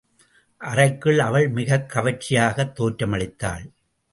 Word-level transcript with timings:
அன்றைக்கு 0.57 1.21
அவள் 1.21 1.49
மிகக் 1.49 1.91
கவர்ச்சியாகத் 1.93 2.73
தோற்றமளித்தாள். 2.79 3.71